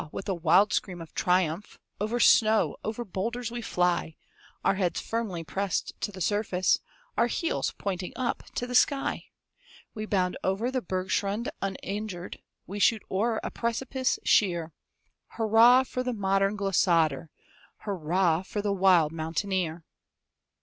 [0.11, 4.15] with a wild scream of triumph, Over snow, over boulders we fly,
[4.65, 6.79] Our heads firmly pressed to the surface,
[7.15, 9.25] Our heels pointing up to the sky!
[9.93, 14.73] We bound o'er the bergschrund uninjured, We shoot o'er a precipice sheer;
[15.37, 17.29] Hurrah, for the modern glissader!
[17.81, 19.85] Hurrah, for the wild mountaineer!